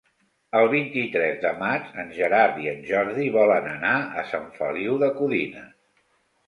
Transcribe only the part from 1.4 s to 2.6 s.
de maig en Gerard